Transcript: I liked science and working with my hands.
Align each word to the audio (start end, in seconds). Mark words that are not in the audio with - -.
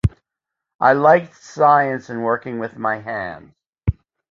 I 0.79 0.93
liked 0.93 1.35
science 1.43 2.09
and 2.09 2.23
working 2.23 2.57
with 2.57 2.75
my 2.75 3.01
hands. 3.01 3.53